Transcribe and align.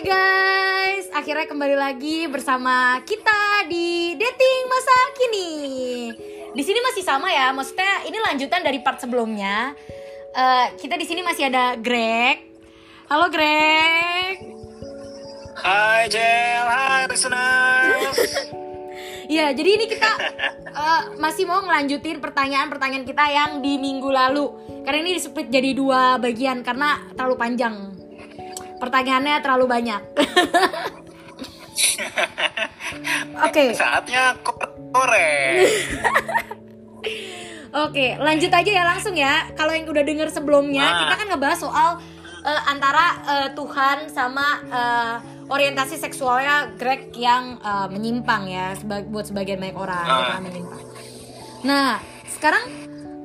Hai 0.00 0.08
guys, 0.16 1.12
akhirnya 1.12 1.44
kembali 1.44 1.76
lagi 1.76 2.24
bersama 2.24 3.04
kita 3.04 3.68
di 3.68 4.16
dating 4.16 4.62
masa 4.64 4.96
kini. 5.12 5.52
Di 6.56 6.62
sini 6.64 6.80
masih 6.80 7.04
sama 7.04 7.28
ya, 7.28 7.52
maksudnya 7.52 8.08
ini 8.08 8.16
lanjutan 8.16 8.64
dari 8.64 8.80
part 8.80 8.96
sebelumnya. 8.96 9.76
Eh, 10.32 10.66
kita 10.80 10.96
di 10.96 11.04
sini 11.04 11.20
masih 11.20 11.52
ada 11.52 11.76
Greg. 11.76 12.48
Halo 13.12 13.28
Greg. 13.28 14.40
Hai 15.60 16.08
Jel, 16.08 16.64
hai 16.64 17.04
listeners. 17.04 18.16
Iya, 19.28 19.52
jadi 19.52 19.68
ini 19.68 19.84
kita 19.84 20.10
eh, 20.64 21.02
masih 21.20 21.44
mau 21.44 21.60
ngelanjutin 21.60 22.24
pertanyaan-pertanyaan 22.24 23.04
kita 23.04 23.24
yang 23.28 23.50
di 23.60 23.76
minggu 23.76 24.08
lalu. 24.08 24.48
Karena 24.80 25.04
ini 25.04 25.20
split 25.20 25.52
jadi 25.52 25.76
dua 25.76 26.16
bagian 26.16 26.64
karena 26.64 27.04
terlalu 27.12 27.36
panjang. 27.36 27.99
Pertanyaannya 28.80 29.34
terlalu 29.38 29.66
banyak. 29.68 30.00
Oke. 33.40 33.72
Saatnya 33.72 34.36
kore. 34.90 35.30
Oke, 37.70 38.18
lanjut 38.18 38.50
aja 38.50 38.70
ya 38.72 38.82
langsung 38.82 39.14
ya. 39.14 39.46
Kalau 39.54 39.70
yang 39.70 39.86
udah 39.86 40.02
denger 40.02 40.26
sebelumnya, 40.28 40.82
Ah. 40.82 40.96
kita 41.00 41.14
kan 41.14 41.26
ngebahas 41.28 41.58
soal 41.60 41.88
eh, 42.40 42.60
antara 42.66 43.04
eh, 43.22 43.48
Tuhan 43.54 43.96
sama 44.08 44.46
eh, 44.66 45.14
orientasi 45.46 45.94
seksualnya 45.96 46.74
Greg 46.74 47.14
yang 47.14 47.56
eh, 47.56 47.86
menyimpang 47.86 48.42
ya, 48.44 48.74
seba- 48.74 49.04
buat 49.04 49.24
sebagian 49.24 49.56
banyak 49.56 49.76
orang 49.76 50.02
Ah. 50.02 50.18
yang 50.34 50.42
menyimpang. 50.42 50.82
Nah, 51.62 51.88
sekarang 52.26 52.62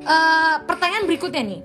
eh, 0.06 0.54
pertanyaan 0.62 1.06
berikutnya 1.06 1.42
nih. 1.42 1.60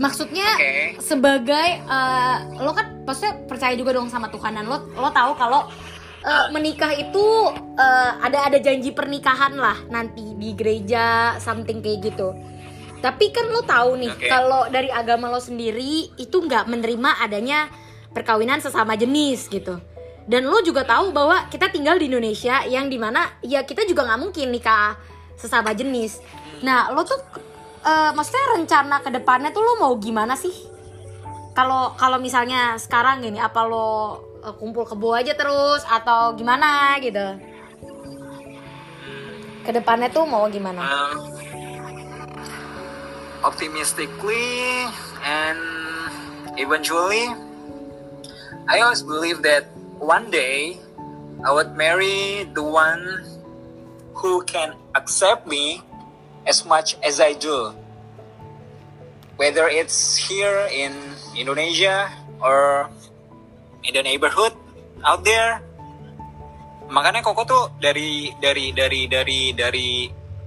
Maksudnya 0.00 0.48
Oke. 0.56 0.96
sebagai 1.04 1.68
eh, 1.84 2.36
lo 2.56 2.72
kan 2.72 3.04
pasti 3.04 3.28
percaya 3.44 3.76
juga 3.76 3.92
dong 3.92 4.08
sama 4.08 4.32
Tuhan 4.32 4.56
dan 4.56 4.64
lo 4.64 4.88
lo 4.96 5.12
tahu 5.12 5.36
kalau 5.36 5.68
eh, 6.24 6.46
menikah 6.56 6.88
itu 6.96 7.52
eh, 7.76 8.10
ada 8.24 8.48
ada 8.48 8.58
janji 8.64 8.96
pernikahan 8.96 9.60
lah 9.60 9.76
nanti 9.92 10.32
di 10.40 10.56
gereja 10.56 11.36
something 11.36 11.84
kayak 11.84 12.00
gitu. 12.00 12.32
Tapi 13.04 13.28
kan 13.28 13.52
lo 13.52 13.60
tahu 13.60 14.00
nih 14.00 14.12
Oke. 14.16 14.28
kalau 14.28 14.72
dari 14.72 14.88
agama 14.88 15.28
lo 15.28 15.40
sendiri 15.40 16.16
itu 16.16 16.36
nggak 16.40 16.64
menerima 16.64 17.20
adanya 17.20 17.68
perkawinan 18.16 18.64
sesama 18.64 18.96
jenis 18.96 19.52
gitu. 19.52 19.76
Dan 20.24 20.48
lo 20.48 20.64
juga 20.64 20.88
tahu 20.88 21.12
bahwa 21.12 21.44
kita 21.52 21.68
tinggal 21.68 22.00
di 22.00 22.08
Indonesia 22.08 22.64
yang 22.64 22.88
di 22.88 22.96
mana 22.96 23.36
ya 23.44 23.68
kita 23.68 23.84
juga 23.84 24.08
nggak 24.08 24.20
mungkin 24.20 24.48
nikah 24.48 24.96
sesama 25.36 25.76
jenis. 25.76 26.24
Nah 26.64 26.88
lo 26.92 27.04
tuh 27.04 27.20
eh, 27.84 28.10
maksudnya 28.12 28.44
rencana 28.56 28.96
ke 29.00 29.10
depannya 29.12 29.50
tuh 29.52 29.62
lo 29.64 29.72
mau 29.80 29.94
gimana 29.96 30.36
sih? 30.36 30.52
Kalau 31.56 31.92
kalau 31.98 32.16
misalnya 32.22 32.78
sekarang 32.78 33.24
gini 33.24 33.40
apa 33.40 33.64
lo 33.66 34.20
eh, 34.44 34.54
kumpul 34.56 34.84
kebo 34.86 35.16
aja 35.16 35.32
terus 35.36 35.84
atau 35.88 36.36
gimana 36.36 36.96
gitu? 37.00 37.36
Ke 39.64 39.70
depannya 39.76 40.08
tuh 40.08 40.24
mau 40.24 40.48
gimana? 40.48 40.80
Um, 40.80 41.30
optimistically 43.44 44.88
and 45.24 45.60
eventually, 46.56 47.28
I 48.68 48.80
always 48.80 49.02
believe 49.04 49.42
that 49.44 49.68
one 50.00 50.30
day 50.32 50.80
I 51.44 51.52
would 51.52 51.76
marry 51.76 52.48
the 52.52 52.64
one 52.64 53.24
who 54.16 54.44
can 54.44 54.76
accept 54.96 55.46
me 55.46 55.80
as 56.46 56.64
much 56.64 56.96
as 57.04 57.20
I 57.20 57.36
do. 57.36 57.72
Whether 59.36 59.68
it's 59.72 60.16
here 60.20 60.68
in 60.68 60.92
Indonesia 61.32 62.12
or 62.40 62.88
in 63.84 63.96
the 63.96 64.02
neighborhood 64.04 64.52
out 65.04 65.24
there. 65.24 65.64
Makanya 66.90 67.22
Koko 67.22 67.42
tuh 67.46 67.64
dari 67.78 68.34
dari 68.42 68.74
dari 68.74 69.06
dari 69.06 69.54
dari 69.54 69.88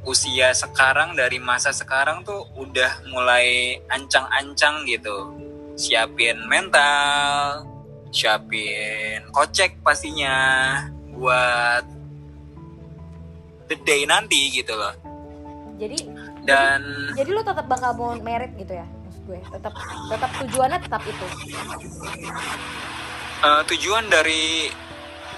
usia 0.03 0.51
sekarang 0.51 1.15
dari 1.15 1.39
masa 1.39 1.71
sekarang 1.71 2.27
tuh 2.27 2.43
udah 2.59 3.07
mulai 3.07 3.79
ancang-ancang 3.87 4.83
gitu. 4.85 5.31
Siapin 5.79 6.43
mental, 6.45 7.63
siapin 8.11 9.23
kocek 9.31 9.79
pastinya 9.81 10.35
buat 11.15 11.87
the 13.71 13.77
day 13.87 14.03
nanti 14.03 14.51
gitu 14.51 14.75
loh. 14.75 14.93
Jadi 15.79 15.97
Dan 16.43 16.81
jadi 17.17 17.29
lo 17.33 17.41
tetap 17.41 17.65
bakal 17.65 17.91
mau 17.97 18.13
merit 18.19 18.53
gitu 18.55 18.73
ya 18.73 18.85
maksud 18.85 19.23
gue. 19.25 19.39
Tetap 19.39 19.73
tetap 20.11 20.31
tujuannya 20.43 20.79
tetap 20.81 21.01
itu. 21.07 21.27
Eh, 23.43 23.61
tujuan 23.73 24.05
dari 24.07 24.71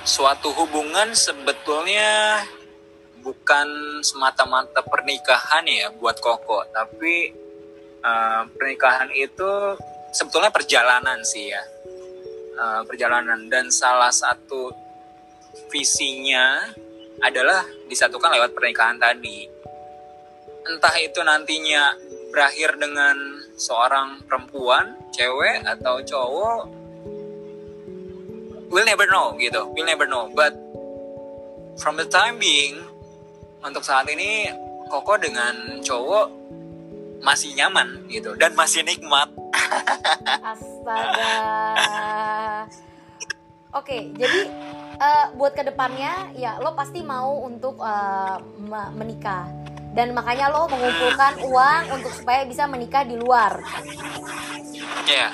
suatu 0.06 0.54
hubungan 0.54 1.14
sebetulnya 1.18 2.44
bukan 3.26 4.00
semata-mata 4.06 4.86
pernikahan 4.86 5.66
ya 5.66 5.90
buat 5.98 6.22
Koko, 6.22 6.70
tapi 6.70 7.34
eh, 8.06 8.42
pernikahan 8.54 9.10
itu 9.14 9.78
sebetulnya 10.14 10.54
perjalanan 10.54 11.26
sih 11.26 11.50
ya, 11.50 11.64
Eh, 12.56 12.82
perjalanan 12.88 13.52
dan 13.52 13.68
salah 13.68 14.16
satu 14.16 14.72
visinya 15.68 16.64
adalah 17.20 17.68
disatukan 17.92 18.32
lewat 18.32 18.56
pernikahan 18.56 18.96
tadi. 18.96 19.44
Entah 20.66 20.96
itu 20.98 21.22
nantinya 21.22 21.94
berakhir 22.34 22.76
dengan 22.82 23.16
seorang 23.56 24.26
perempuan, 24.26 24.98
cewek 25.14 25.62
atau 25.64 26.02
cowok, 26.02 26.62
we'll 28.74 28.84
never 28.84 29.06
know 29.08 29.38
gitu. 29.38 29.70
We'll 29.72 29.88
never 29.88 30.10
know. 30.10 30.28
But 30.34 30.58
from 31.80 31.96
the 31.96 32.10
time 32.10 32.42
being 32.42 32.82
untuk 33.64 33.86
saat 33.86 34.10
ini 34.10 34.52
Koko 34.86 35.18
dengan 35.18 35.82
cowok 35.82 36.30
masih 37.26 37.58
nyaman 37.58 38.06
gitu. 38.10 38.38
Dan 38.38 38.54
masih 38.54 38.86
nikmat. 38.86 39.34
Astaga. 40.54 41.34
Oke 43.76 44.14
jadi 44.16 44.48
eh, 45.00 45.26
buat 45.36 45.52
ke 45.52 45.68
depannya 45.68 46.32
ya 46.38 46.62
lo 46.64 46.78
pasti 46.80 47.04
mau 47.04 47.44
untuk 47.44 47.82
me- 48.62 48.94
menikah 48.96 49.65
dan 49.96 50.12
makanya 50.12 50.52
lo 50.52 50.68
mengumpulkan 50.68 51.40
uang 51.48 51.84
untuk 51.96 52.12
supaya 52.12 52.44
bisa 52.44 52.68
menikah 52.68 53.08
di 53.08 53.16
luar. 53.16 53.64
Ya 55.08 55.32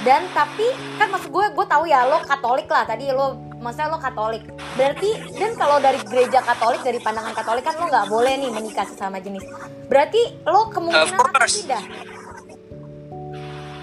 dan 0.00 0.24
tapi 0.32 0.64
kan 0.96 1.12
maksud 1.12 1.28
gue 1.28 1.46
gue 1.52 1.66
tahu 1.68 1.84
ya 1.84 2.08
lo 2.08 2.24
Katolik 2.24 2.68
lah. 2.72 2.88
Tadi 2.88 3.12
lo 3.12 3.36
maksudnya 3.60 3.92
lo 3.92 3.98
Katolik. 4.00 4.42
Berarti 4.76 5.10
dan 5.36 5.52
kalau 5.60 5.76
dari 5.76 6.00
gereja 6.08 6.40
Katolik 6.40 6.80
dari 6.80 6.96
pandangan 7.00 7.36
Katolik 7.36 7.64
kan 7.68 7.76
lo 7.76 7.86
nggak 7.88 8.08
boleh 8.08 8.32
nih 8.40 8.50
menikah 8.52 8.88
sesama 8.88 9.20
jenis. 9.20 9.44
Berarti 9.92 10.20
lo 10.48 10.72
kemungkinan 10.72 11.20
Of 11.20 11.28
akan 11.28 11.48
tidak? 11.48 11.84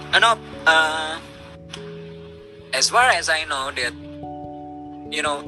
Uh, 0.08 0.18
no 0.18 0.40
uh, 0.66 1.20
as 2.72 2.90
far 2.90 3.12
as 3.12 3.30
I 3.30 3.46
know 3.46 3.70
that 3.76 3.94
you 5.12 5.22
know 5.22 5.44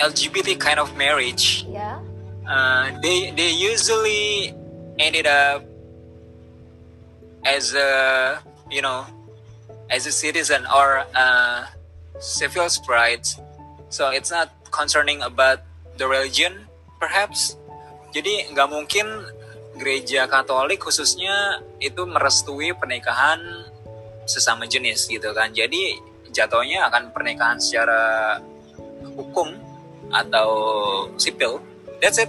LGBT 0.00 0.56
kind 0.56 0.78
of 0.78 0.94
marriage 0.94 1.66
ya 1.66 1.98
uh, 2.46 2.90
they 3.02 3.30
they 3.34 3.50
usually 3.50 4.54
ended 4.98 5.26
up 5.26 5.64
as 7.44 7.74
a 7.74 8.38
you 8.70 8.82
know 8.82 9.06
as 9.90 10.06
a 10.06 10.14
citizen 10.14 10.64
or 10.70 11.04
a 11.14 11.28
civil 12.18 12.68
rights. 12.88 13.38
So 13.92 14.08
it's 14.08 14.30
not 14.30 14.48
concerning 14.70 15.20
about 15.22 15.60
the 15.98 16.08
religion 16.08 16.66
perhaps. 16.96 17.58
Jadi 18.12 18.52
nggak 18.52 18.68
mungkin 18.68 19.06
gereja 19.76 20.28
Katolik 20.28 20.84
khususnya 20.84 21.64
itu 21.80 22.04
merestui 22.04 22.76
pernikahan 22.76 23.40
sesama 24.28 24.68
jenis 24.68 25.08
gitu 25.08 25.32
kan. 25.36 25.52
Jadi 25.52 25.98
jatuhnya 26.32 26.88
akan 26.88 27.12
pernikahan 27.12 27.60
secara 27.60 28.40
hukum 29.12 29.52
atau 30.12 30.48
sipil 31.16 31.60
that's 32.02 32.18
it 32.18 32.26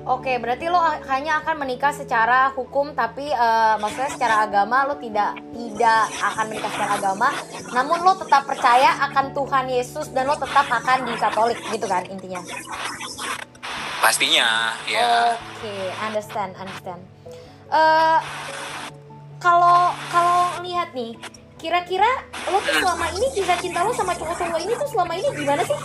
Oke, 0.00 0.42
berarti 0.42 0.66
lo 0.66 0.80
hanya 1.06 1.38
akan 1.38 1.62
menikah 1.62 1.94
secara 1.94 2.50
hukum 2.58 2.98
tapi 2.98 3.30
eh, 3.30 3.74
maksudnya 3.78 4.10
secara 4.10 4.42
agama 4.42 4.82
lo 4.82 4.98
tidak 4.98 5.38
tidak 5.54 6.02
akan 6.18 6.44
menikah 6.50 6.70
secara 6.74 6.92
agama, 6.98 7.28
namun 7.70 8.02
lo 8.02 8.18
tetap 8.18 8.42
percaya 8.42 8.96
akan 9.06 9.30
Tuhan 9.30 9.70
Yesus 9.70 10.10
dan 10.10 10.26
lo 10.26 10.34
tetap 10.34 10.66
akan 10.66 11.06
di 11.06 11.14
Katolik 11.14 11.62
gitu 11.70 11.86
kan 11.86 12.02
intinya. 12.10 12.42
pastinya 14.00 14.74
ya 14.88 15.36
Oke, 15.36 15.76
understand, 16.02 16.58
understand. 16.58 17.00
Eh, 17.70 18.18
Kalau 19.38 19.94
kalau 20.10 20.52
lihat 20.60 20.92
nih, 20.92 21.16
kira-kira 21.56 22.08
lo 22.44 22.60
tuh 22.60 22.76
selama 22.76 23.08
ini 23.14 23.26
kisah 23.32 23.56
cinta 23.56 23.80
lo 23.80 23.92
sama 23.94 24.12
cowok-cowok 24.12 24.60
ini 24.60 24.72
tuh 24.74 24.88
selama 24.90 25.12
ini 25.16 25.28
gimana 25.32 25.62
sih? 25.64 25.78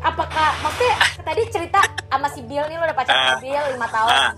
Apakah 0.00 0.54
maksudnya 0.64 0.96
tadi 1.20 1.42
cerita 1.52 1.80
sama 2.14 2.28
si 2.30 2.40
Bill 2.46 2.62
nih 2.70 2.76
lo 2.78 2.84
udah 2.86 2.94
pacaran 2.94 3.22
sama 3.26 3.42
Bill 3.42 3.64
5 3.74 3.88
tahun. 3.90 4.12
Ah. 4.14 4.32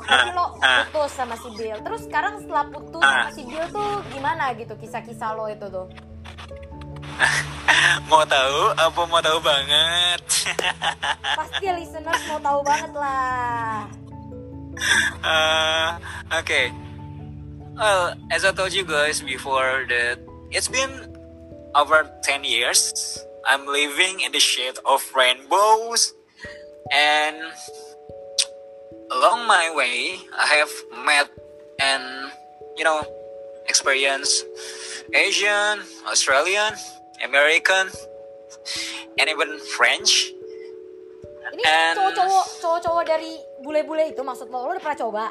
Tapi 0.00 0.28
lo 0.32 0.44
Ah. 0.58 0.82
putus 0.88 1.10
sama 1.12 1.34
si 1.36 1.48
Bill. 1.52 1.78
Terus 1.84 2.00
sekarang 2.08 2.32
setelah 2.40 2.64
putus 2.66 3.02
Ah. 3.04 3.12
sama 3.28 3.30
si 3.36 3.42
Bill 3.44 3.66
tuh 3.68 3.92
gimana 4.08 4.44
gitu 4.56 4.72
kisah-kisah 4.74 5.30
lo 5.36 5.44
itu 5.46 5.66
tuh? 5.68 5.86
mau 8.08 8.24
tahu 8.24 8.60
apa 8.72 9.00
mau 9.04 9.20
tahu 9.20 9.38
banget 9.44 10.20
Pasti 11.38 11.66
listeners 11.68 12.22
mau 12.26 12.40
tahu 12.40 12.60
banget 12.64 12.92
lah. 12.96 13.84
Uh, 15.20 15.88
okay. 16.32 16.72
Well, 17.76 18.16
as 18.32 18.48
I 18.48 18.56
told 18.56 18.72
you 18.72 18.88
guys 18.88 19.20
before 19.20 19.84
that 19.92 20.16
it's 20.48 20.68
been 20.68 21.12
over 21.76 22.08
10 22.24 22.44
years. 22.44 22.88
I'm 23.40 23.64
living 23.64 24.20
in 24.20 24.32
the 24.32 24.40
shade 24.40 24.76
of 24.84 25.00
rainbows 25.16 26.12
and 26.90 27.38
along 29.10 29.46
my 29.46 29.72
way 29.74 30.18
I 30.34 30.46
have 30.58 30.72
met 31.06 31.30
and 31.80 32.30
you 32.76 32.84
know 32.84 33.02
experienced 33.66 34.46
Asian, 35.14 35.82
Australian, 36.06 36.74
American, 37.22 37.90
and 39.18 39.26
even 39.30 39.58
French. 39.74 40.30
Ini 41.50 41.62
And- 41.66 41.98
cowok-cowok 41.98 42.46
cowok-cowok 42.62 43.04
dari 43.06 43.32
bule-bule 43.62 44.14
itu 44.14 44.22
maksud 44.22 44.46
lo, 44.54 44.70
lo 44.70 44.74
udah 44.74 44.82
pernah 44.82 44.98
coba? 44.98 45.24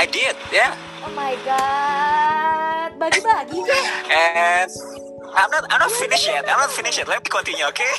I 0.00 0.08
did, 0.08 0.34
yeah. 0.48 0.72
Oh 1.04 1.12
my 1.12 1.36
god, 1.44 2.96
bagi-bagi. 2.96 3.60
And 4.08 4.70
I'm 5.36 5.50
not 5.52 5.64
I'm 5.68 5.80
not 5.84 5.92
finished 5.92 6.26
yet. 6.26 6.48
I'm 6.48 6.58
not 6.58 6.72
finished 6.72 6.96
yet. 6.96 7.08
Let 7.08 7.22
me 7.22 7.28
continue, 7.28 7.68
okay? 7.70 7.92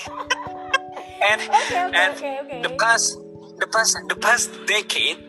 And 1.23 1.39
Okay, 1.41 1.79
okay, 1.87 1.95
and 1.95 2.11
okay, 2.15 2.33
okay. 2.43 2.59
the 2.61 2.71
past 2.75 3.17
the 3.59 3.67
past 3.67 3.95
the 4.07 4.17
past 4.17 4.51
decade 4.65 5.19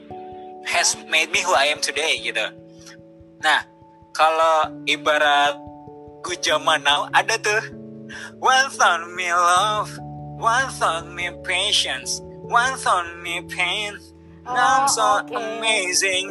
has 0.67 0.97
made 1.09 1.31
me 1.31 1.41
who 1.45 1.53
I 1.55 1.71
am 1.71 1.79
today 1.79 2.19
gitu. 2.19 2.45
Nah, 3.41 3.61
kalau 4.13 4.73
ibarat 4.89 5.55
ku 6.25 6.33
zaman 6.41 6.81
now 6.83 7.07
ada 7.13 7.37
tuh 7.37 7.63
one 8.41 8.69
thought 8.73 9.05
me 9.13 9.29
love, 9.29 9.93
one 10.41 10.73
thought 10.73 11.05
me 11.07 11.29
patience, 11.45 12.19
one 12.43 12.75
thought 12.81 13.09
me 13.21 13.45
pain. 13.45 13.97
Now 14.45 14.85
I'm 14.85 14.89
so 14.89 15.01
Oh, 15.01 15.25
oke. 15.25 15.33
amazing. 15.33 16.29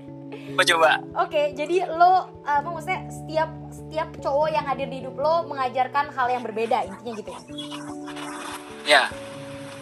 Mau 0.56 0.64
coba? 0.64 1.00
Oke, 1.20 1.52
jadi 1.52 1.84
lo 1.88 2.32
apa 2.44 2.64
maksudnya 2.64 3.08
setiap 3.08 3.50
setiap 3.68 4.08
cowok 4.20 4.48
yang 4.48 4.64
hadir 4.64 4.88
di 4.88 5.00
hidup 5.00 5.16
lo 5.16 5.44
mengajarkan 5.44 6.12
hal 6.12 6.28
yang 6.28 6.40
berbeda 6.40 6.84
intinya 6.84 7.12
gitu 7.12 7.32
ya. 8.86 8.88
Ya, 8.88 9.02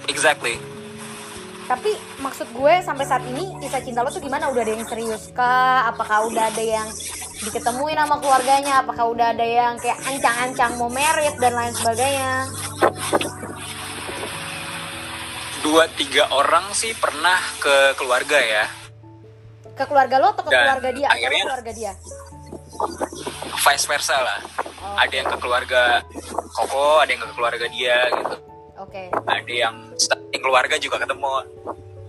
exactly. 0.08 0.56
Tapi 1.64 1.92
maksud 2.18 2.48
gue 2.52 2.74
sampai 2.80 3.04
saat 3.04 3.24
ini 3.24 3.56
kisah 3.56 3.80
cinta 3.80 4.00
lo 4.00 4.08
tuh 4.08 4.20
gimana? 4.20 4.48
Udah 4.48 4.60
ada 4.60 4.72
yang 4.72 4.84
serius 4.84 5.32
kah? 5.32 5.88
Apakah 5.88 6.28
udah 6.28 6.52
ada 6.52 6.60
yang 6.60 6.84
diketemuin 7.40 7.96
sama 7.96 8.20
keluarganya? 8.20 8.80
Apakah 8.80 9.08
udah 9.08 9.32
ada 9.32 9.44
yang 9.44 9.76
kayak 9.76 9.96
ancang-ancang 10.04 10.76
mau 10.76 10.88
merit 10.88 11.36
dan 11.40 11.52
lain 11.52 11.72
sebagainya? 11.72 12.48
dua 15.64 15.88
tiga 15.96 16.28
orang 16.28 16.76
sih 16.76 16.92
pernah 16.92 17.40
ke 17.56 17.96
keluarga 17.96 18.36
ya 18.36 18.68
Ke 19.72 19.88
keluarga 19.88 20.20
lo 20.20 20.36
atau 20.36 20.44
ke 20.44 20.52
Dan 20.52 20.60
keluarga 20.60 20.90
dia? 20.92 21.08
Akhirnya- 21.08 21.40
ke 21.40 21.48
keluarga 21.48 21.72
dia? 21.72 21.92
vice 23.64 23.86
versa 23.88 24.16
lah 24.20 24.40
Oh, 24.84 25.00
ada 25.00 25.14
yang 25.16 25.24
ke 25.24 25.40
keluarga 25.40 26.04
koko 26.52 27.00
ada 27.00 27.08
yang 27.08 27.24
ke 27.24 27.32
keluarga 27.32 27.64
dia 27.72 27.96
gitu 28.12 28.36
Oke. 28.84 29.08
ada 29.10 29.52
yang 29.52 29.76
starting 29.96 30.42
keluarga 30.44 30.76
juga 30.76 31.00
ketemu 31.00 31.48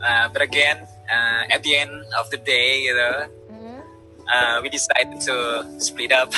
Uh, 0.06 0.30
but 0.30 0.44
again 0.46 0.78
uh, 1.10 1.50
at 1.50 1.66
the 1.66 1.74
end 1.74 1.90
of 2.20 2.30
the 2.30 2.38
day 2.38 2.86
gitu 2.86 3.10
Mhm. 3.50 3.80
uh, 4.30 4.56
we 4.62 4.70
decided 4.70 5.18
to 5.18 5.66
split 5.82 6.14
up 6.14 6.30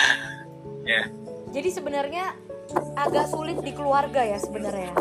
ya 0.88 1.04
Jadi 1.50 1.68
sebenarnya 1.68 2.30
agak 2.94 3.26
sulit 3.26 3.58
di 3.58 3.74
keluarga 3.74 4.22
ya 4.22 4.38
sebenarnya. 4.38 4.94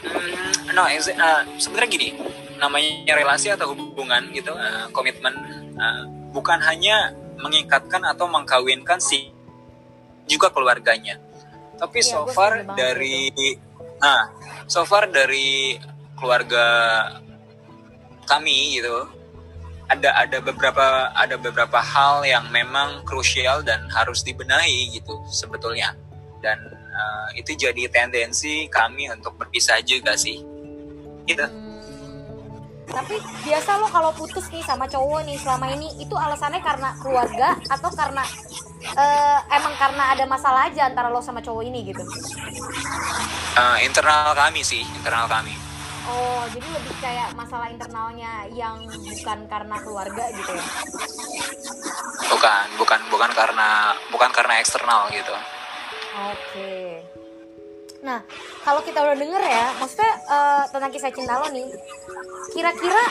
Hmm, 0.00 0.70
no 0.70 0.86
uh, 0.86 1.42
sebenarnya 1.58 1.90
gini 1.90 2.08
namanya 2.62 3.18
relasi 3.18 3.50
atau 3.50 3.74
hubungan 3.74 4.30
gitu 4.30 4.54
uh, 4.54 4.86
komitmen 4.94 5.34
uh, 5.76 6.06
bukan 6.30 6.62
hanya 6.62 7.10
mengikatkan 7.42 8.06
atau 8.06 8.30
mengkawinkan 8.30 9.02
si 9.02 9.34
juga 10.30 10.48
keluarganya 10.54 11.18
tapi 11.80 11.98
Iya, 12.04 12.12
so 12.12 12.20
far 12.28 12.52
dari 12.76 13.32
nah 14.00 14.28
so 14.68 14.84
far 14.84 15.08
dari 15.08 15.80
keluarga 16.20 16.64
kami 18.28 18.76
gitu 18.76 19.08
ada 19.90 20.14
ada 20.14 20.38
beberapa 20.38 21.10
ada 21.18 21.34
beberapa 21.34 21.82
hal 21.82 22.22
yang 22.22 22.46
memang 22.54 23.02
krusial 23.02 23.66
dan 23.66 23.90
harus 23.90 24.22
dibenahi 24.22 24.94
gitu 24.94 25.18
sebetulnya. 25.26 25.98
Dan 26.38 26.56
uh, 26.94 27.28
itu 27.34 27.58
jadi 27.58 27.90
tendensi 27.90 28.70
kami 28.70 29.10
untuk 29.10 29.34
berpisah 29.34 29.82
juga 29.82 30.14
sih. 30.14 30.38
Gitu. 31.26 31.42
Hmm, 31.42 32.62
tapi 32.86 33.18
biasa 33.42 33.82
lo 33.82 33.90
kalau 33.90 34.14
putus 34.14 34.46
nih 34.54 34.62
sama 34.62 34.86
cowok 34.86 35.26
nih 35.26 35.36
selama 35.42 35.66
ini 35.74 35.90
itu 35.98 36.14
alasannya 36.14 36.62
karena 36.62 36.94
keluarga 37.02 37.58
atau 37.66 37.90
karena 37.90 38.22
eh, 38.80 39.38
emang 39.54 39.74
karena 39.76 40.16
ada 40.16 40.24
masalah 40.24 40.72
aja 40.72 40.88
antara 40.88 41.12
lo 41.12 41.20
sama 41.20 41.44
cowok 41.44 41.62
ini 41.64 41.84
gitu? 41.84 42.02
Uh, 43.58 43.76
internal 43.82 44.32
kami 44.32 44.62
sih 44.62 44.86
internal 44.96 45.26
kami 45.26 45.52
Oh, 46.10 46.42
jadi 46.48 46.64
lebih 46.64 46.96
kayak 46.98 47.36
masalah 47.36 47.68
internalnya 47.70 48.48
yang 48.56 48.82
bukan 48.88 49.38
karena 49.46 49.76
keluarga 49.78 50.24
gitu 50.32 50.50
ya? 50.56 50.64
bukan 52.30 52.66
bukan 52.78 53.00
bukan 53.12 53.30
karena 53.36 53.92
bukan 54.08 54.30
karena 54.32 54.54
eksternal 54.62 55.12
gitu 55.12 55.34
Oke. 56.30 57.04
Nah, 58.00 58.24
kalau 58.64 58.80
kita 58.80 58.96
udah 59.04 59.12
denger 59.12 59.42
ya, 59.44 59.66
maksudnya 59.76 60.12
eh, 60.24 60.62
tentang 60.72 60.90
kisah 60.92 61.12
cinta 61.12 61.36
lo 61.36 61.52
nih, 61.52 61.68
kira-kira 62.56 63.02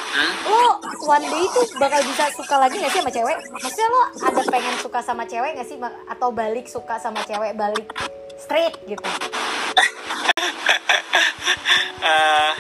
lo 0.50 0.82
one 1.06 1.26
day 1.30 1.46
itu 1.46 1.62
bakal 1.78 2.02
bisa 2.02 2.26
suka 2.34 2.56
lagi 2.58 2.82
gak 2.82 2.92
sih 2.94 3.02
sama 3.02 3.14
cewek? 3.14 3.38
Maksudnya 3.54 3.88
lo 3.94 4.02
ada 4.18 4.42
pengen 4.50 4.76
suka 4.82 5.00
sama 5.06 5.24
cewek 5.30 5.52
gak 5.62 5.68
sih? 5.70 5.78
Atau 6.10 6.34
balik 6.34 6.66
suka 6.66 6.98
sama 6.98 7.22
cewek, 7.22 7.54
balik 7.54 7.86
straight 8.42 8.74
gitu? 8.90 9.06
Eh, 12.00 12.54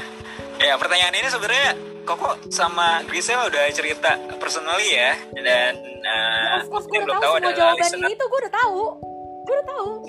ya 0.67 0.75
pertanyaan 0.77 1.15
ini 1.15 1.31
sebenarnya 1.31 1.73
Koko 2.03 2.37
sama 2.49 3.01
Grisel 3.05 3.37
udah 3.49 3.69
cerita 3.73 4.17
personally 4.41 4.93
ya 4.93 5.13
dan 5.45 5.77
uh, 6.05 6.61
of 6.61 6.69
course, 6.73 6.85
gue 6.89 6.99
udah 6.99 7.05
belum 7.05 7.17
tahu 7.21 7.33
tahu 7.33 7.37
semua 7.37 7.53
jawaban 7.53 7.79
listener 7.79 8.07
ini 8.09 8.15
tuh 8.17 8.27
gue 8.27 8.39
udah 8.43 8.53
tahu. 8.53 8.81
Gue 9.49 9.57
udah 9.57 9.65
tahu. 9.65 10.05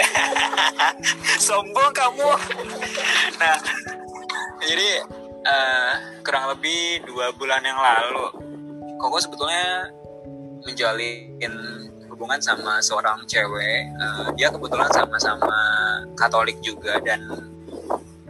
sombong 1.49 1.93
kamu. 1.97 2.29
Nah 3.41 3.57
jadi 4.61 5.01
eh, 5.49 5.93
kurang 6.21 6.53
lebih 6.53 7.09
dua 7.09 7.33
bulan 7.33 7.65
yang 7.65 7.81
lalu 7.81 8.29
Koko 9.01 9.17
sebetulnya 9.17 9.89
menjalin 10.61 11.41
hubungan 12.13 12.37
sama 12.45 12.85
seorang 12.85 13.25
cewek 13.25 13.89
Eh, 13.89 14.29
dia 14.37 14.53
kebetulan 14.53 14.93
sama-sama 14.93 15.49
Katolik 16.13 16.61
juga 16.61 17.01
dan 17.01 17.25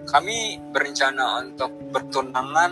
kami 0.06 0.62
berencana 0.70 1.42
untuk 1.42 1.74
bertunangan 1.90 2.70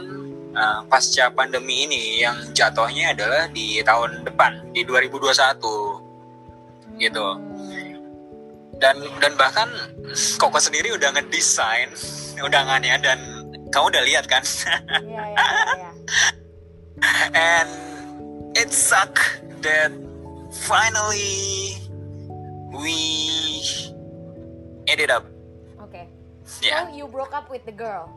eh, 0.54 0.80
pasca 0.86 1.34
pandemi 1.34 1.90
ini 1.90 2.22
yang 2.22 2.38
jatuhnya 2.54 3.18
adalah 3.18 3.50
di 3.50 3.82
tahun 3.82 4.22
depan 4.22 4.70
di 4.70 4.86
2021 4.86 7.02
gitu 7.02 7.47
dan 8.78 8.96
dan 9.18 9.32
bahkan 9.34 9.68
Koko 10.40 10.56
sendiri 10.56 10.94
udah 10.94 11.12
ngedesain 11.12 11.92
undangannya 12.40 12.96
dan 13.02 13.18
kamu 13.68 13.92
udah 13.92 14.02
lihat 14.06 14.24
kan 14.24 14.40
Iya, 14.42 14.80
iya, 15.04 15.22
iya. 15.34 15.74
iya. 15.76 15.90
and 17.58 17.70
it 18.56 18.70
suck 18.72 19.18
that 19.60 19.92
finally 20.64 21.76
we 22.72 22.98
ended 24.88 25.10
up 25.12 25.26
Oke. 25.82 26.06
ya 26.64 26.86
So 26.88 26.94
you 26.94 27.06
broke 27.10 27.34
up 27.36 27.50
with 27.52 27.62
the 27.68 27.74
girl. 27.74 28.08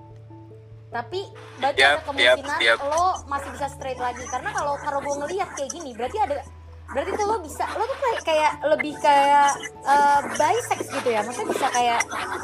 Tapi 0.92 1.24
berarti 1.56 1.80
Yap, 1.80 1.92
ada 1.96 2.04
kemungkinan 2.04 2.60
yap, 2.60 2.80
yap. 2.84 2.84
lo 2.84 3.24
masih 3.32 3.48
bisa 3.56 3.68
straight 3.72 3.96
lagi 3.96 4.28
karena 4.28 4.52
kalau 4.52 4.76
kalau 4.76 5.00
gue 5.00 5.16
ngelihat 5.24 5.50
kayak 5.56 5.72
gini 5.72 5.96
berarti 5.96 6.20
ada 6.20 6.44
berarti 6.92 7.12
tuh 7.16 7.26
lo 7.28 7.38
bisa 7.40 7.64
lo 7.80 7.84
tuh 7.88 7.98
kayak, 8.04 8.22
kayak 8.28 8.52
lebih 8.68 8.94
kayak 9.00 9.52
eh, 9.88 10.20
bisex 10.36 10.80
gitu 10.92 11.10
ya? 11.10 11.24
Maksudnya 11.24 11.50
bisa 11.56 11.68
kayak 11.72 12.02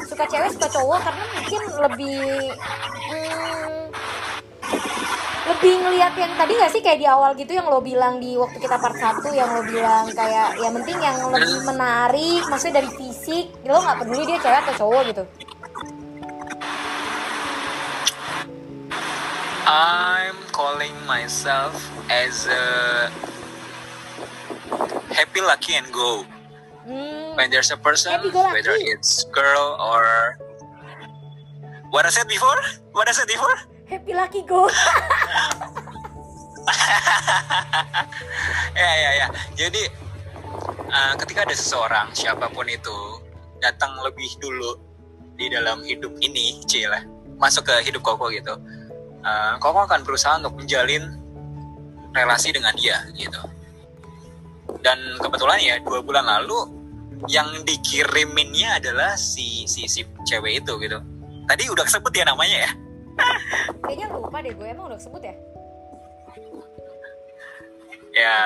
suka 0.08 0.24
cewek 0.24 0.50
suka 0.56 0.68
cowok 0.72 0.98
karena 1.04 1.24
mungkin 1.36 1.62
lebih 1.84 2.22
hmm, 3.12 3.82
lebih 5.48 5.74
ngelihat 5.84 6.12
yang 6.16 6.32
tadi 6.36 6.52
gak 6.56 6.72
sih? 6.72 6.80
Kayak 6.80 6.98
di 7.00 7.06
awal 7.08 7.30
gitu 7.36 7.52
yang 7.52 7.68
lo 7.68 7.80
bilang 7.84 8.20
di 8.20 8.36
waktu 8.40 8.56
kita 8.56 8.76
part 8.80 8.96
1 8.96 9.20
yang 9.36 9.48
lo 9.52 9.62
bilang 9.68 10.08
kayak 10.16 10.56
yang 10.60 10.72
penting 10.80 10.98
yang 11.00 11.18
lebih 11.28 11.56
menarik 11.68 12.42
maksudnya 12.48 12.80
dari 12.80 12.90
fisik. 12.96 13.52
Lo 13.68 13.84
nggak 13.84 14.00
peduli 14.00 14.24
dia 14.32 14.38
cewek 14.40 14.60
atau 14.64 14.74
cowok 14.88 15.02
gitu? 15.12 15.24
I'm 19.68 20.40
calling 20.56 20.96
myself 21.04 21.76
as 22.08 22.48
a 22.48 23.12
happy 25.12 25.40
lucky 25.40 25.74
and 25.74 25.88
go. 25.92 26.24
Hmm, 26.88 27.36
when 27.36 27.50
there's 27.52 27.70
a 27.70 27.76
person 27.76 28.12
Happy 28.12 28.32
whether 28.32 28.72
it's 28.80 29.24
girl 29.28 29.76
or 29.76 30.38
what 31.90 32.06
I 32.06 32.10
said 32.10 32.28
before? 32.28 32.56
What 32.92 33.08
I 33.08 33.12
said 33.12 33.28
before? 33.28 33.56
Happy 33.88 34.14
lucky 34.14 34.42
go. 34.42 34.68
ya 38.76 38.90
ya 38.92 39.10
ya 39.24 39.26
jadi 39.56 39.82
uh, 40.92 41.14
ketika 41.24 41.48
ada 41.48 41.54
seseorang 41.56 42.12
siapa 42.12 42.48
pun 42.52 42.68
itu 42.68 42.96
datang 43.60 43.96
lebih 44.04 44.28
dulu 44.38 44.76
di 45.38 45.48
dalam 45.48 45.82
hidup 45.86 46.12
ini 46.20 46.60
cila 46.66 47.00
masuk 47.38 47.70
ke 47.70 47.74
hidup 47.88 48.02
koko 48.02 48.28
gitu 48.34 48.58
uh, 49.22 49.54
koko 49.62 49.86
akan 49.86 50.02
berusaha 50.02 50.36
untuk 50.42 50.58
menjalin 50.58 51.16
relasi 52.12 52.50
dengan 52.50 52.74
dia 52.74 53.06
gitu 53.14 53.38
dan 54.82 54.98
kebetulan 55.18 55.58
ya 55.58 55.76
dua 55.82 56.00
bulan 56.02 56.24
lalu 56.26 56.78
yang 57.26 57.50
dikiriminnya 57.66 58.78
adalah 58.78 59.18
si 59.18 59.66
si 59.66 59.90
si 59.90 60.06
cewek 60.22 60.62
itu 60.62 60.72
gitu 60.78 60.98
tadi 61.50 61.66
udah 61.66 61.82
sebut 61.88 62.12
ya 62.14 62.24
namanya 62.28 62.68
ya 62.68 62.72
Kayaknya 63.82 64.06
lupa 64.14 64.38
deh 64.38 64.54
gue 64.54 64.66
emang 64.70 64.86
udah 64.94 65.00
sebut 65.00 65.18
ya. 65.18 65.34
ya 68.14 68.38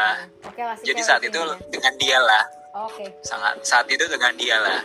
Oke 0.49 0.63
lah. 0.65 0.77
si 0.81 0.89
jadi 0.89 1.03
saat 1.05 1.21
itu 1.21 1.37
ya. 1.37 1.57
dengan 1.69 1.93
dia 2.01 2.19
lah 2.21 2.45
Oke. 2.89 3.05
sangat 3.21 3.61
saat 3.69 3.87
itu 3.93 4.05
dengan 4.09 4.33
dia 4.41 4.57
lah 4.57 4.81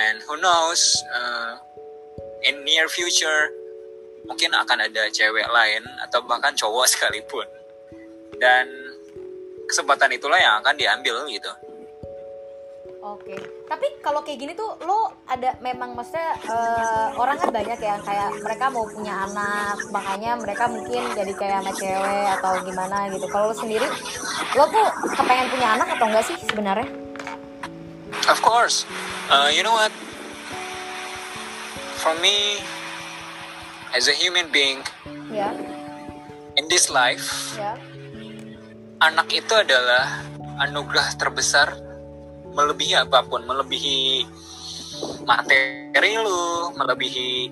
and 0.00 0.24
who 0.24 0.40
knows 0.40 0.96
uh, 1.12 1.60
in 2.48 2.64
near 2.64 2.88
future 2.88 3.52
mungkin 4.24 4.54
akan 4.54 4.88
ada 4.88 5.10
cewek 5.12 5.44
lain 5.44 5.82
atau 6.08 6.24
bahkan 6.24 6.56
cowok 6.56 6.88
sekalipun 6.96 7.44
dan 8.40 8.64
kesempatan 9.68 10.10
itulah 10.14 10.38
yang 10.38 10.60
akan 10.62 10.74
diambil 10.76 11.26
gitu 11.28 11.52
Oke, 13.02 13.34
tapi 13.66 13.98
kalau 13.98 14.22
kayak 14.22 14.38
gini 14.38 14.54
tuh 14.54 14.78
lo 14.86 15.10
ada 15.26 15.58
memang 15.58 15.90
maksudnya 15.90 16.38
eh, 16.38 17.06
orang 17.18 17.34
kan 17.34 17.50
banyak 17.50 17.74
ya 17.82 17.98
kayak 17.98 18.30
mereka 18.38 18.70
mau 18.70 18.86
punya 18.86 19.26
anak, 19.26 19.74
makanya 19.90 20.38
mereka 20.38 20.70
mungkin 20.70 21.10
jadi 21.10 21.34
kayak 21.34 21.66
sama 21.66 21.72
cewek 21.74 22.26
atau 22.38 22.52
gimana 22.62 23.10
gitu. 23.10 23.26
Kalau 23.26 23.50
lo 23.50 23.58
sendiri, 23.58 23.90
lo 24.54 24.70
tuh 24.70 24.86
kepengen 25.18 25.50
punya 25.50 25.74
anak 25.74 25.98
atau 25.98 26.06
enggak 26.06 26.30
sih 26.30 26.38
sebenarnya? 26.46 26.86
of 28.28 28.38
course 28.42 28.86
uh, 29.30 29.50
you 29.50 29.62
know 29.62 29.72
what 29.72 29.90
for 31.98 32.14
me 32.20 32.58
as 33.94 34.08
a 34.08 34.14
human 34.14 34.46
being 34.52 34.82
Ya, 35.32 35.48
in 36.60 36.68
this 36.68 36.92
life 36.92 37.56
ya. 37.56 37.72
Anak 39.02 39.28
itu 39.34 39.50
adalah 39.50 40.22
anugerah 40.62 41.18
terbesar 41.18 41.74
melebihi 42.54 42.94
apa 42.94 43.26
pun, 43.26 43.42
melebihi 43.42 44.22
materi 45.26 46.14
lu, 46.22 46.70
melebihi 46.78 47.50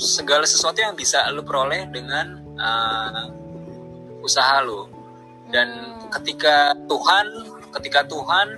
segala 0.00 0.48
sesuatu 0.48 0.80
yang 0.80 0.96
bisa 0.96 1.28
lu 1.28 1.44
peroleh 1.44 1.84
dengan 1.92 2.40
uh, 2.56 3.28
usaha 4.24 4.64
lu. 4.64 4.88
Dan 5.52 5.68
ketika 6.08 6.72
Tuhan, 6.88 7.26
ketika 7.76 8.06
Tuhan 8.08 8.56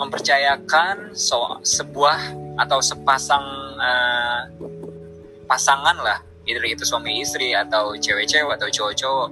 mempercayakan 0.00 1.12
so, 1.12 1.60
sebuah 1.60 2.16
atau 2.64 2.80
sepasang 2.80 3.44
uh, 3.76 4.40
pasangan 5.44 6.00
lah, 6.00 6.18
either 6.48 6.64
itu 6.64 6.86
suami 6.86 7.20
istri 7.20 7.52
atau 7.52 7.92
cewek-cewek 7.98 8.56
atau 8.56 8.68
cowok-cowok. 8.72 9.30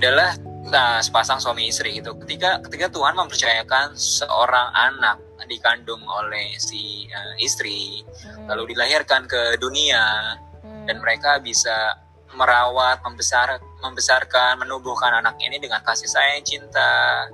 Adalah 0.00 0.32
nah, 0.72 1.04
sepasang 1.04 1.36
suami 1.36 1.68
istri 1.68 2.00
gitu. 2.00 2.16
Ketika 2.24 2.64
ketika 2.64 2.88
Tuhan 2.88 3.12
mempercayakan 3.20 3.92
seorang 3.92 4.72
anak 4.72 5.20
dikandung 5.44 6.00
oleh 6.08 6.56
si 6.56 7.04
uh, 7.12 7.36
istri, 7.36 8.00
Hmm, 8.20 8.48
lalu 8.48 8.72
dilahirkan 8.76 9.24
ke 9.24 9.56
dunia 9.56 10.36
hmm, 10.60 10.84
dan 10.88 10.96
mereka 11.00 11.40
bisa 11.40 11.96
merawat, 12.36 13.02
membesar, 13.02 13.58
membesarkan, 13.82 14.60
menumbuhkan 14.60 15.10
anak 15.18 15.40
ini 15.42 15.56
dengan 15.58 15.82
kasih 15.82 16.06
sayang, 16.06 16.44
cinta, 16.44 17.26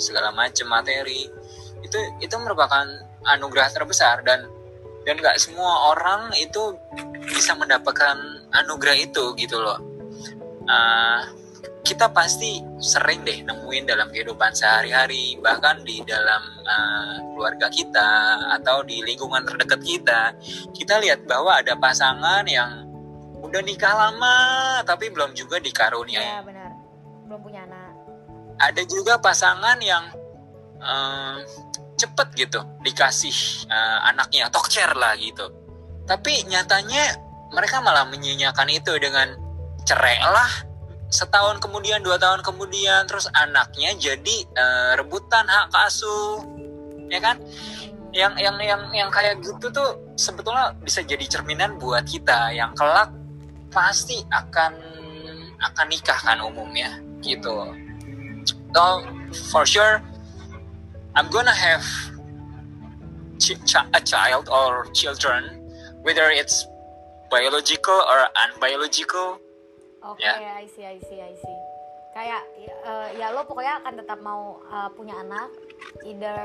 segala 0.00 0.32
macam 0.32 0.66
materi. 0.68 1.28
Itu 1.84 1.98
itu 2.20 2.34
merupakan 2.40 2.88
anugerah 3.36 3.68
terbesar 3.72 4.24
dan 4.24 4.48
dan 5.04 5.16
nggak 5.16 5.36
semua 5.40 5.92
orang 5.96 6.32
itu 6.36 6.76
bisa 7.30 7.56
mendapatkan 7.56 8.16
anugerah 8.52 8.96
itu 8.96 9.32
gitu 9.36 9.56
loh. 9.60 9.78
Uh, 10.68 11.39
kita 11.90 12.06
pasti 12.14 12.62
sering 12.78 13.26
deh 13.26 13.42
nemuin 13.42 13.90
dalam 13.90 14.06
kehidupan 14.14 14.54
sehari-hari 14.54 15.34
bahkan 15.42 15.82
di 15.82 15.98
dalam 16.06 16.38
uh, 16.62 17.18
keluarga 17.34 17.66
kita 17.66 18.10
atau 18.62 18.86
di 18.86 19.02
lingkungan 19.02 19.42
terdekat 19.42 19.82
kita 19.82 20.30
kita 20.70 21.02
lihat 21.02 21.26
bahwa 21.26 21.58
ada 21.58 21.74
pasangan 21.74 22.46
yang 22.46 22.86
udah 23.42 23.58
nikah 23.66 23.90
lama 23.90 24.38
tapi 24.86 25.10
belum 25.10 25.34
juga 25.34 25.58
Ya 25.58 25.66
dikaruniai 25.66 26.46
benar. 26.46 26.70
Belum 27.26 27.40
punya 27.42 27.66
anak. 27.66 27.90
ada 28.62 28.82
juga 28.86 29.18
pasangan 29.18 29.82
yang 29.82 30.14
uh, 30.78 31.42
cepet 31.98 32.28
gitu 32.38 32.62
dikasih 32.86 33.66
uh, 33.66 34.14
anaknya 34.14 34.46
tokcer 34.46 34.94
lah 34.94 35.18
gitu 35.18 35.50
tapi 36.06 36.46
nyatanya 36.46 37.18
mereka 37.50 37.82
malah 37.82 38.06
menyanyiakan 38.06 38.70
itu 38.70 38.94
dengan 39.02 39.34
cerai 39.82 40.22
lah 40.22 40.69
setahun 41.10 41.58
kemudian 41.58 42.00
dua 42.06 42.16
tahun 42.16 42.40
kemudian 42.46 43.04
terus 43.10 43.26
anaknya 43.34 43.92
jadi 43.98 44.36
eh, 44.46 44.92
rebutan 44.96 45.44
hak 45.44 45.74
asuh. 45.90 46.46
Ya 47.10 47.18
kan? 47.18 47.42
Yang 48.14 48.34
yang 48.38 48.56
yang 48.62 48.82
yang 48.94 49.10
kayak 49.10 49.42
gitu 49.42 49.70
tuh 49.70 49.98
sebetulnya 50.14 50.74
bisa 50.82 51.02
jadi 51.02 51.22
cerminan 51.26 51.78
buat 51.78 52.06
kita 52.06 52.54
yang 52.54 52.74
kelak 52.78 53.10
pasti 53.70 54.22
akan 54.30 54.74
akan 55.62 55.86
nikah 55.90 56.18
kan 56.18 56.38
umumnya 56.42 56.98
gitu. 57.22 57.74
So 58.74 59.02
for 59.50 59.66
sure 59.66 60.02
I'm 61.14 61.26
gonna 61.30 61.54
have 61.54 61.82
a 63.94 64.00
child 64.02 64.46
or 64.46 64.86
children 64.94 65.58
whether 66.06 66.30
it's 66.30 66.66
biological 67.30 67.98
or 67.98 68.30
unbiological 68.46 69.38
Oke, 70.00 70.24
Ya. 70.24 70.56
I 70.56 70.64
see, 70.64 70.84
I 70.84 70.96
see, 70.98 71.20
I 71.20 71.34
see. 71.36 71.56
Kayak 72.10 72.42
eh, 72.64 73.08
ya 73.20 73.30
lo 73.30 73.46
pokoknya 73.46 73.84
akan 73.84 73.94
tetap 74.00 74.18
mau 74.18 74.58
eh, 74.64 74.88
punya 74.96 75.14
anak, 75.20 75.52
either 76.02 76.36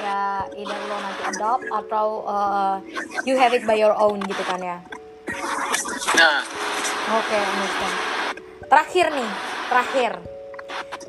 ya 0.00 0.42
either 0.56 0.78
lo 0.88 0.96
nanti 0.98 1.22
adopt 1.30 1.64
atau 1.70 2.06
eh, 2.26 2.76
you 3.22 3.36
have 3.36 3.52
it 3.52 3.62
by 3.62 3.76
your 3.76 3.94
own 3.94 4.18
gitu 4.24 4.42
kan 4.42 4.58
ya. 4.58 4.78
nah 6.16 6.42
Oke, 7.10 7.34
understand. 7.34 7.96
Terakhir 8.70 9.06
nih, 9.10 9.30
terakhir. 9.66 10.12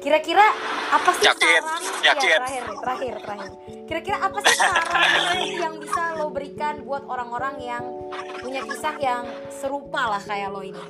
Kira-kira 0.01 0.45
apa 0.89 1.09
sih 1.13 1.25
Yakin, 1.29 1.61
saran? 1.61 1.81
yakin. 2.01 2.25
Ya, 2.25 2.37
terakhir 2.41 2.61
nih, 2.65 2.77
terakhir, 2.81 3.13
terakhir. 3.21 3.51
Kira-kira 3.85 4.17
apa 4.17 4.37
sih 4.41 4.55
saran 4.57 5.37
yang 5.69 5.75
bisa 5.77 6.03
lo 6.17 6.27
berikan 6.33 6.81
buat 6.81 7.05
orang-orang 7.05 7.55
yang 7.61 7.83
punya 8.41 8.65
kisah 8.65 8.97
yang 8.97 9.23
serupa 9.53 10.17
lah 10.17 10.21
kayak 10.25 10.49
lo 10.49 10.65
ini? 10.65 10.81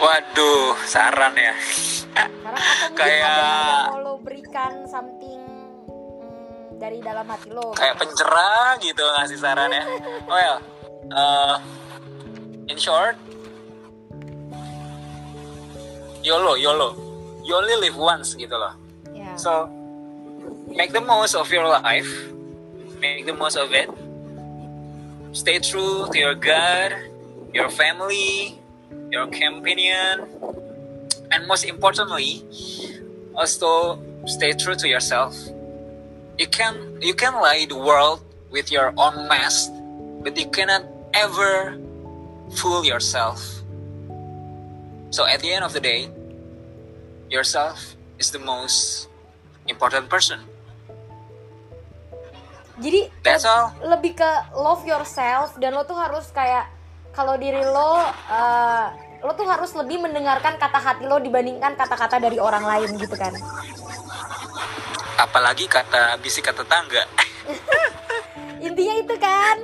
Waduh 0.00 0.74
saran 0.84 1.34
ya. 1.36 1.54
Kayak- 2.98 2.98
ada 2.98 3.06
yang 3.06 3.92
mau 3.94 3.98
lo 4.02 4.14
berikan 4.18 4.84
something 4.90 5.40
hmm, 5.86 6.76
dari 6.76 6.98
dalam 7.00 7.22
hati 7.28 7.48
lo. 7.54 7.72
kayak 7.72 7.96
pencerah 7.96 8.76
gitu 8.82 9.02
ngasih 9.02 9.38
saran 9.38 9.70
ya. 9.70 9.84
Well 10.26 10.56
uh, 11.14 11.56
in 12.66 12.76
short 12.76 13.16
YOLO 16.20 16.54
YOLO. 16.56 16.90
You 17.40 17.56
only 17.56 17.76
live 17.80 17.96
once 17.96 18.36
gitu 18.36 18.52
loh. 18.52 18.76
Ya. 19.10 19.34
so 19.34 19.66
make 20.68 20.92
the 20.92 21.02
most 21.02 21.32
of 21.34 21.48
your 21.48 21.66
life. 21.66 22.08
Make 23.00 23.24
the 23.24 23.32
most 23.32 23.56
of 23.56 23.72
it. 23.72 23.88
Stay 25.32 25.62
true 25.62 26.04
to 26.10 26.16
your 26.18 26.36
God 26.36 26.92
your 27.50 27.70
family 27.70 28.59
your 29.10 29.26
companion. 29.26 30.26
And 31.30 31.46
most 31.46 31.64
importantly 31.64 32.42
also 33.34 34.02
stay 34.26 34.52
true 34.52 34.74
to 34.74 34.88
yourself. 34.88 35.36
You 36.38 36.46
can 36.46 36.98
you 37.00 37.14
can 37.14 37.34
lie 37.34 37.66
the 37.68 37.78
world 37.78 38.22
with 38.50 38.72
your 38.72 38.92
own 38.96 39.28
mask 39.28 39.70
but 40.22 40.36
you 40.36 40.48
cannot 40.50 40.84
ever 41.14 41.78
fool 42.56 42.84
yourself. 42.84 43.62
So 45.10 45.26
at 45.26 45.40
the 45.40 45.52
end 45.52 45.64
of 45.64 45.72
the 45.72 45.80
day 45.80 46.10
yourself 47.30 47.94
is 48.18 48.30
the 48.30 48.42
most 48.42 49.08
important 49.68 50.10
person. 50.10 50.42
Jadi 52.80 53.12
that's 53.20 53.44
all. 53.44 53.76
lebih 53.84 54.16
ke 54.16 54.30
love 54.56 54.82
yourself 54.88 55.52
dan 55.60 55.76
lo 55.76 55.84
tuh 55.84 55.96
harus 55.98 56.32
kayak 56.32 56.79
kalau 57.10 57.34
diri 57.36 57.62
lo 57.62 58.06
uh, 58.06 58.86
lo 59.20 59.32
tuh 59.36 59.44
harus 59.44 59.74
lebih 59.76 60.00
mendengarkan 60.00 60.56
kata 60.56 60.78
hati 60.80 61.04
lo 61.04 61.20
dibandingkan 61.20 61.76
kata-kata 61.76 62.16
dari 62.16 62.40
orang 62.40 62.64
lain 62.64 62.96
gitu 62.96 63.12
kan? 63.18 63.36
Apalagi 65.20 65.68
kata 65.68 66.16
bisik 66.24 66.48
kata 66.48 66.64
tangga. 66.64 67.04
Intinya 68.66 68.94
itu 68.96 69.14
kan? 69.20 69.56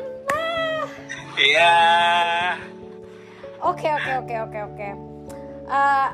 Iya. 1.37 1.77
Oke 3.61 3.89
oke 3.93 4.13
oke 4.25 4.37
oke 4.49 4.59
oke. 4.73 4.89
Eh, 5.67 6.09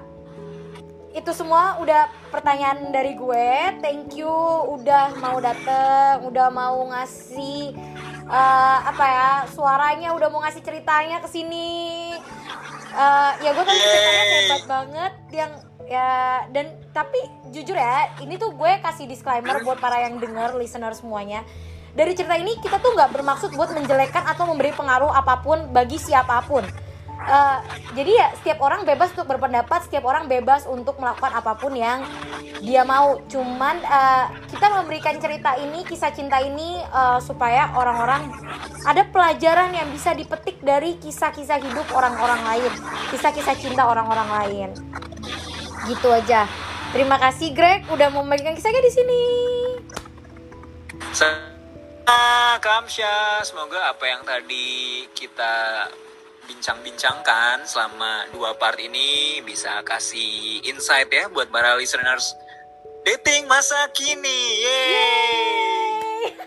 itu 1.13 1.31
semua 1.35 1.79
udah 1.79 2.11
pertanyaan 2.31 2.91
dari 2.91 3.15
gue. 3.15 3.51
Thank 3.83 4.19
you 4.19 4.33
udah 4.79 5.15
mau 5.19 5.39
dateng 5.39 6.27
udah 6.27 6.49
mau 6.51 6.87
ngasih 6.91 7.75
eh, 8.33 8.79
apa 8.89 9.05
ya 9.05 9.31
suaranya 9.53 10.17
udah 10.17 10.29
mau 10.33 10.41
ngasih 10.41 10.65
ceritanya 10.65 11.21
ke 11.21 11.29
sini. 11.29 12.17
Eh, 12.93 13.33
ya 13.45 13.51
gue 13.53 13.65
tadi 13.65 13.81
ceritanya 13.81 14.25
hebat 14.25 14.63
banget 14.65 15.15
yang 15.33 15.53
ya 15.85 16.11
dan 16.49 16.73
tapi 16.97 17.21
jujur 17.53 17.77
ya 17.77 18.09
ini 18.25 18.41
tuh 18.41 18.57
gue 18.57 18.73
kasih 18.81 19.05
disclaimer 19.05 19.61
buat 19.61 19.77
para 19.77 20.01
yang 20.09 20.17
denger 20.17 20.57
listener 20.57 20.97
semuanya. 20.97 21.45
Dari 21.93 22.17
cerita 22.17 22.41
ini 22.41 22.57
kita 22.57 22.81
tuh 22.81 22.97
nggak 22.97 23.13
bermaksud 23.13 23.53
buat 23.53 23.69
menjelekkan 23.77 24.25
atau 24.25 24.49
memberi 24.49 24.73
pengaruh 24.73 25.13
apa 25.13 25.45
pun 25.45 25.69
bagi 25.77 26.01
siapa 26.01 26.41
pun 26.49 26.65
Eh, 27.23 27.59
jadi 27.95 28.13
ya 28.19 28.29
setiap 28.35 28.59
orang 28.67 28.83
bebas 28.83 29.15
untuk 29.15 29.31
berpendapat 29.31 29.87
setiap 29.87 30.03
orang 30.11 30.27
bebas 30.27 30.67
untuk 30.67 30.99
melakukan 30.99 31.31
apa 31.31 31.55
pun 31.55 31.71
yang 31.71 32.03
dia 32.59 32.83
mau. 32.83 33.23
Cuman 33.31 33.79
eh, 33.79 34.27
kita 34.51 34.67
memberikan 34.83 35.15
cerita 35.23 35.55
ini 35.55 35.87
kisah 35.87 36.11
cinta 36.11 36.43
ini 36.43 36.83
eh, 36.83 37.19
supaya 37.23 37.71
orang-orang 37.79 38.27
ada 38.83 39.07
pelajaran 39.07 39.71
yang 39.71 39.87
bisa 39.95 40.11
dipetik 40.19 40.59
dari 40.67 40.99
kisah-kisah 40.99 41.63
hidup 41.63 41.87
orang-orang 41.95 42.43
lain 42.43 42.73
kisah-kisah 43.15 43.55
cinta 43.55 43.87
orang-orang 43.87 44.29
lain. 44.43 44.69
Gitu 45.87 46.09
aja. 46.11 46.51
Terima 46.91 47.17
kasih 47.23 47.55
Greg 47.55 47.87
udah 47.89 48.11
mau 48.11 48.27
membagikan 48.27 48.59
kisahnya 48.59 48.83
di 48.83 48.93
sini. 48.93 49.23
Nah, 52.03 52.59
Kamsha, 52.59 53.41
semoga 53.47 53.95
apa 53.95 54.05
yang 54.11 54.27
tadi 54.27 55.07
kita 55.15 55.87
bincang-bincangkan 56.53 57.65
selama 57.65 58.29
dua 58.29 58.53
part 58.61 58.77
ini 58.77 59.41
bisa 59.41 59.81
kasih 59.89 60.61
insight 60.69 61.09
ya 61.09 61.33
buat 61.33 61.49
para 61.49 61.73
listeners 61.81 62.37
dating 63.09 63.49
masa 63.49 63.89
kini. 63.97 64.41
Yeay! 64.61 66.25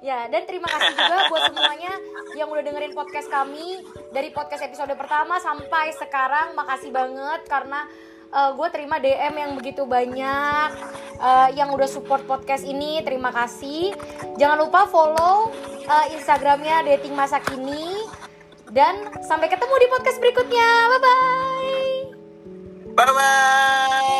Ya, 0.00 0.32
dan 0.32 0.48
terima 0.48 0.64
kasih 0.64 0.96
juga 0.96 1.28
buat 1.28 1.52
semuanya 1.52 1.92
yang 2.32 2.48
udah 2.48 2.64
dengerin 2.64 2.96
podcast 2.96 3.28
kami 3.28 3.84
dari 4.16 4.32
podcast 4.32 4.64
episode 4.64 4.96
pertama 4.96 5.36
sampai 5.44 5.92
sekarang. 5.92 6.56
Makasih 6.56 6.88
banget 6.88 7.44
karena 7.44 7.84
gue 8.32 8.68
terima 8.72 8.96
DM 8.96 9.34
yang 9.36 9.52
begitu 9.60 9.84
banyak 9.84 10.70
eh, 11.20 11.48
yang 11.52 11.68
udah 11.76 11.84
support 11.84 12.24
podcast 12.24 12.64
ini. 12.64 13.04
Terima 13.04 13.28
kasih. 13.28 13.92
Jangan 14.40 14.64
lupa 14.64 14.88
follow 14.88 15.52
eh, 15.84 16.16
Instagramnya 16.16 16.80
Dating 16.80 17.12
Masa 17.12 17.36
Kini. 17.44 18.19
Dan 18.70 19.10
sampai 19.26 19.50
ketemu 19.50 19.74
di 19.82 19.86
podcast 19.90 20.18
berikutnya. 20.22 20.68
Bye 20.94 21.00
bye. 21.02 21.90
Bye 22.94 23.14
bye. 23.14 24.19